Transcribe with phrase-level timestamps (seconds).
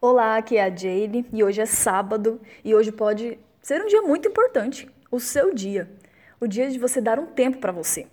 [0.00, 4.00] Olá, aqui é a Jane e hoje é sábado e hoje pode ser um dia
[4.00, 5.90] muito importante, o seu dia.
[6.40, 8.06] O dia de você dar um tempo para você.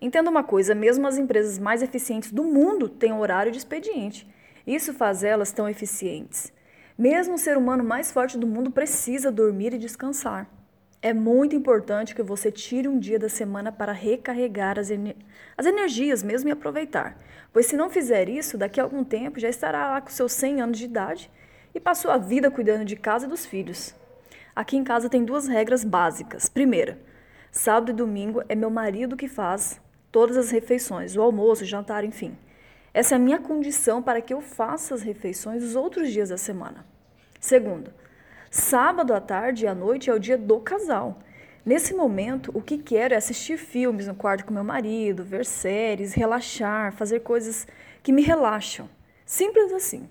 [0.00, 4.28] Entenda uma coisa, mesmo as empresas mais eficientes do mundo têm horário de expediente.
[4.66, 6.52] Isso faz elas tão eficientes.
[6.98, 10.50] Mesmo o ser humano mais forte do mundo precisa dormir e descansar.
[11.00, 15.14] É muito importante que você tire um dia da semana para recarregar as, ener
[15.56, 17.16] as energias mesmo e aproveitar.
[17.52, 20.60] Pois se não fizer isso, daqui a algum tempo já estará lá com seus 100
[20.60, 21.30] anos de idade
[21.72, 23.94] e passou a vida cuidando de casa e dos filhos.
[24.56, 26.48] Aqui em casa tem duas regras básicas.
[26.48, 26.98] Primeira,
[27.52, 29.80] sábado e domingo é meu marido que faz
[30.10, 32.36] todas as refeições, o almoço, o jantar, enfim.
[32.92, 36.36] Essa é a minha condição para que eu faça as refeições os outros dias da
[36.36, 36.84] semana.
[37.38, 37.92] Segundo,
[38.50, 41.18] Sábado à tarde e à noite é o dia do casal.
[41.66, 46.14] Nesse momento, o que quero é assistir filmes no quarto com meu marido, ver séries,
[46.14, 47.66] relaxar, fazer coisas
[48.02, 48.88] que me relaxam.
[49.26, 50.08] Simples assim.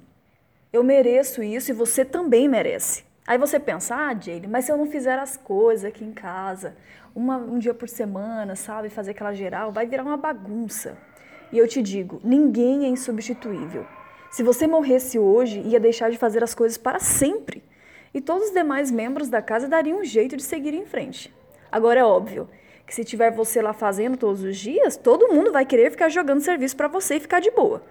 [0.71, 3.03] Eu mereço isso e você também merece.
[3.25, 6.75] Aí você pensa, ah, Jane, mas se eu não fizer as coisas aqui em casa,
[7.15, 10.95] uma, um dia por semana, sabe, fazer aquela geral, vai virar uma bagunça.
[11.51, 13.85] E eu te digo, ninguém é insubstituível.
[14.29, 17.63] Se você morresse hoje, ia deixar de fazer as coisas para sempre
[18.13, 21.33] e todos os demais membros da casa dariam um jeito de seguir em frente.
[21.71, 22.49] Agora é óbvio
[22.85, 26.41] que se tiver você lá fazendo todos os dias, todo mundo vai querer ficar jogando
[26.41, 27.83] serviço para você e ficar de boa.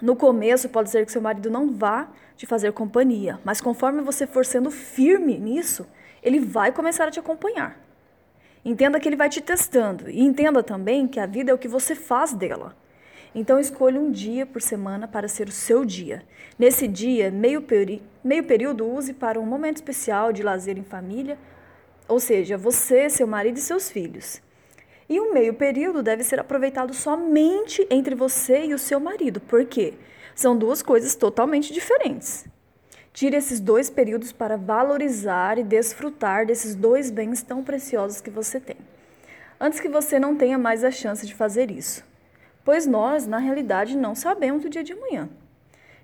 [0.00, 4.26] No começo pode ser que seu marido não vá te fazer companhia, mas conforme você
[4.26, 5.86] for sendo firme nisso,
[6.22, 7.78] ele vai começar a te acompanhar.
[8.64, 11.68] Entenda que ele vai te testando e entenda também que a vida é o que
[11.68, 12.74] você faz dela.
[13.34, 16.22] Então escolha um dia por semana para ser o seu dia.
[16.58, 21.38] Nesse dia, meio, peri meio período use para um momento especial de lazer em família,
[22.06, 24.42] ou seja, você, seu marido e seus filhos.
[25.08, 29.94] E o meio período deve ser aproveitado somente entre você e o seu marido, porque
[30.34, 32.46] são duas coisas totalmente diferentes.
[33.14, 38.60] Tire esses dois períodos para valorizar e desfrutar desses dois bens tão preciosos que você
[38.60, 38.76] tem,
[39.58, 42.11] antes que você não tenha mais a chance de fazer isso
[42.64, 45.28] pois nós, na realidade, não sabemos o dia de amanhã.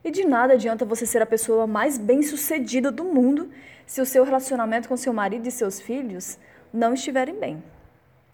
[0.04, 3.50] E de nada adianta você ser a pessoa mais bem-sucedida do mundo
[3.86, 6.38] se o seu relacionamento com seu marido e seus filhos
[6.72, 7.62] não estiverem bem.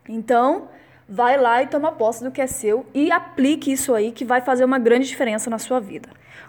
[0.09, 0.69] Então,
[1.09, 4.41] vai lá e toma posse do que é seu e aplique isso aí que vai
[4.41, 6.09] fazer uma grande diferença na sua vida.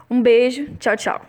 [0.09, 1.22] Um beijo, tchau, tchau.